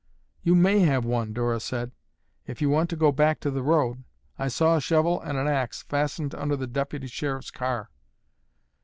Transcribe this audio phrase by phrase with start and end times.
[0.41, 1.91] "You may have one," Dora said,
[2.47, 4.03] "if you want to go back to the road.
[4.39, 7.91] I saw a shovel and an axe fastened under the Deputy Sheriff's car."